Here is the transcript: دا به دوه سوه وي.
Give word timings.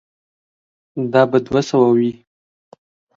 دا 1.13 1.21
به 1.31 1.37
دوه 1.45 1.61
سوه 1.69 1.87
وي. 1.97 2.11